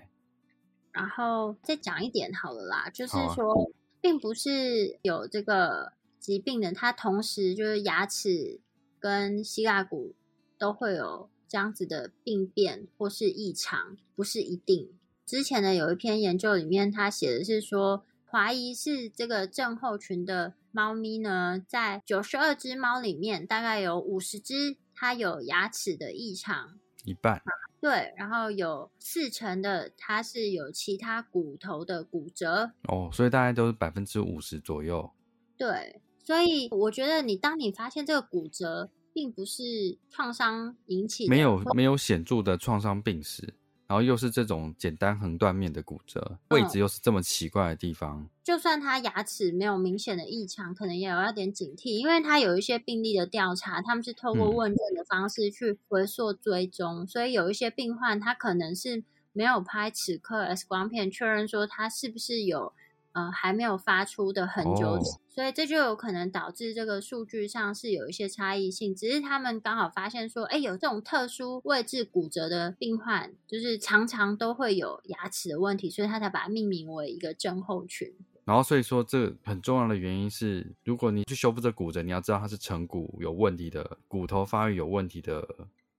[0.92, 8.60] 然后再讲一点好了啦，就是说，并不是有这个疾病的，他同时就是牙齿
[9.00, 10.14] 跟膝盖骨。
[10.60, 14.90] 都会有这样子的病变或是异常，不是一定。
[15.24, 27.42] 之前的有一篇研究里面，他写的是说，怀疑是这个症候群的猫咪呢，在九十二只猫里面，大概有五十只它有牙齿的异常，一半。
[27.80, 32.70] 对，然后有四成的它是有其他骨头的骨折。
[32.84, 35.10] 哦，所以大概都是百分之五十左右。
[35.56, 38.90] 对，所以我觉得你当你发现这个骨折。
[39.10, 43.52] 并不是创伤引起，没有没有显著的创伤病史，
[43.88, 48.28] 然后又是这种简单横断面的骨折，位置又是这么奇怪的地方。
[48.44, 62.74] 就算他牙齿没有明显的异常，可能也有点警惕，因为他有一些病例的调查，他们是透过问卷的方式去回溯追踪，所以有一些病患他可能是没有拍此刻 X 光片，确认说他是不是有
[63.18, 68.94] 呃还没有发出的很久，哦所以这就有可能导致这个数据上是有一些差异性。
[68.94, 78.12] 只是他们刚好发现说，哎，有这种特殊位置骨折的病患，就是常常都会有牙齿的问题，所以他才把它命名为一个症候群。
[78.44, 85.46] 然后所以说，这很重要的原因是，如果你去修复这骨折，你要知道它是成骨有问题的，骨头发育有问题的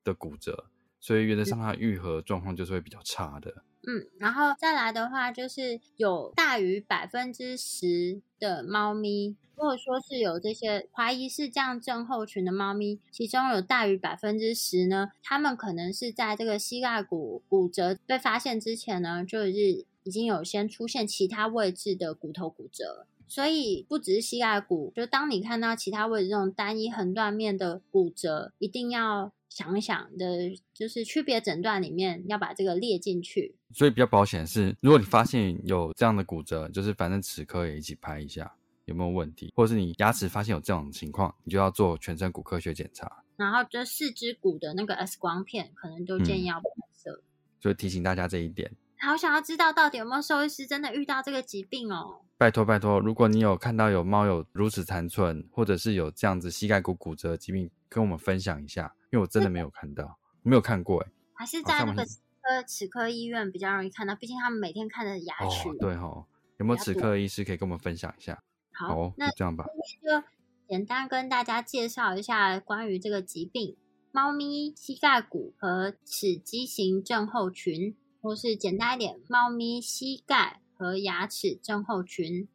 [0.03, 0.65] 的骨折，
[0.99, 3.63] 所以原则上它愈合状况就是会比较差的。
[3.87, 23.05] 嗯，然后再来的话，就是有大于百分之十的猫咪，如果说是有这些怀疑是这样症候群的猫咪，其中有大于百分之十呢，它们可能是在这个膝盖骨骨折被发现之前呢，就是已经有先出现其他位置的骨头骨折。
[23.27, 33.55] 所以不只是膝盖骨，就当你看到其他位置这种单一横断面的骨折，一定要想一想的，就是区别诊断里面要把这个列进去。
[33.73, 38.51] 所以比较保险是，如果你发现有这样的骨折，就是反正齿科也一起拍一下
[38.85, 43.23] 有没有问题，或者是你牙齿发现有这种情况，你就要做全身骨科学检查。
[43.37, 47.21] 然后这四肢骨的那个 X 光片，可能都建议要拍摄。
[47.59, 48.71] 所以提醒大家这一点。
[48.99, 52.21] 好想要知道到底有没有兽医师真的遇到这个疾病哦？
[52.37, 61.11] 拜托拜托，如果你有看到有猫有如此残存，或者是有这样子膝盖骨骨折的疾病，跟我们分享一下，因为我真的没有看到，没有看过哎。
[61.33, 65.69] 还是在那个呃齿科齿科医院比较容易看到，毕竟他们每天看的牙齿。
[65.69, 66.25] 哦，对哦，
[66.57, 68.41] 有没有齿科医师可以跟我们分享一下？
[68.73, 69.65] 好，那就这样吧。
[69.65, 70.27] 今天就
[70.67, 73.75] 简单跟大家介绍一下关于这个疾病——
[74.11, 82.47] 猫咪膝盖骨和齿畸形症候群，或是简单一点，猫咪膝盖和牙齿症候群。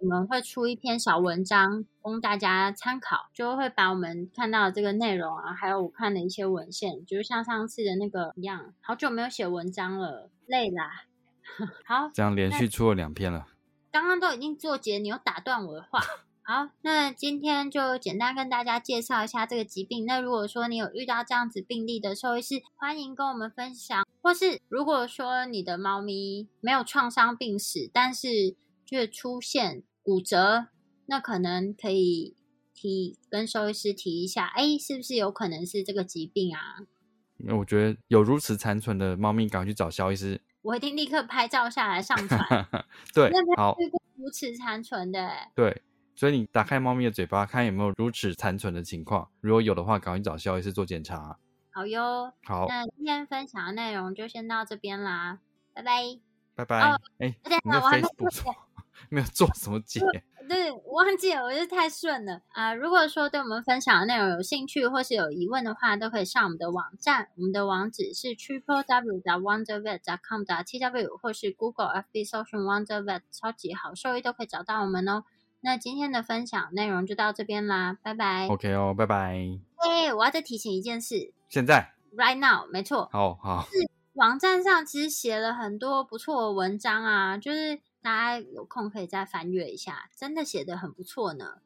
[0.00, 11.04] 我们会出一篇小文章供大家参考，就会把我们看到的这个内容啊，还有我看的一些文献，就是像上次的那个一样，好久没有写文章了，累啦。
[11.86, 13.46] 好，这样连续出了两篇了。
[13.92, 16.00] 刚刚都已经做结，你又打断我的话。
[16.44, 20.04] 好，那今天就简单跟大家介绍一下这个疾病。
[20.04, 24.04] 那如果说你有遇到这样子病例的兽医师，欢迎跟我们分享。
[24.20, 30.66] 或是如果说你的猫咪没有创伤病史，但是却出现骨折，
[31.06, 32.34] 那可能可以
[32.74, 36.78] 提跟兽医师提一下，哎，是不是有可能是这个疾病啊？
[37.36, 40.40] 那我觉得有如此残存的猫咪，赶快去找肖医师。
[40.62, 42.40] 我一定立刻拍照下来上传。
[43.14, 45.82] 对那边，好，遇过如此残存的、欸，对，
[46.14, 49.30] 所以你打开猫咪的嘴巴，看有没有如此残存的情况。
[49.40, 51.38] 如果有的话，赶快找肖医师做检查。
[51.70, 52.32] 好哟。
[52.44, 55.38] 好，那今天分享的内容就先到这边啦，
[55.72, 56.02] 拜拜。
[56.54, 56.80] 拜拜。
[56.80, 58.54] 哦哎、等一你的下我还没 Facebook 做
[59.08, 60.00] 没有做什么解？
[60.48, 75.24] 对，我忘记了，我是太顺了啊、如果说对我们分享的内容有兴趣或是有疑问的话，都可以上我们的网站，我们的网址是 triple w 的 wondervet com 的 t w 或是 Google FB 搜寻 Wonder Vet 超级好兽医都可以找到我们哦。
[75.64, 78.48] 那今天的分享内容就到这边啦，拜拜。
[78.48, 79.36] OK 哦，拜拜。
[79.76, 83.68] 哎、我要再提醒一件事现在，，right now，没错，好好，
[84.14, 91.58] 网站上其实写了很多不错的文章啊，就是大家有空可以再翻阅一下，真的写的很不错呢。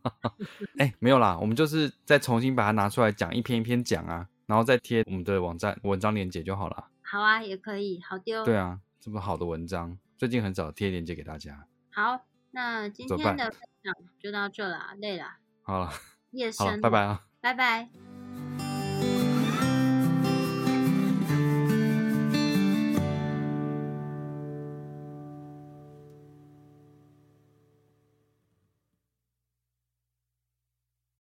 [0.78, 6.88] 哎、没有啦，我们就是再重新把它拿出来讲，一篇一篇讲啊，然后再贴我们的网站文章链接就好了。
[7.00, 8.44] 好啊，也可以，好丢。
[8.44, 11.66] 对啊，这么好的文章，最近很少贴链接给大家。
[11.90, 12.20] 好，
[12.54, 15.26] 那今天的分享就到这了，累了，
[15.62, 15.92] 好了，
[16.30, 17.26] 夜深，拜拜，啊。
[17.40, 18.13] 拜拜。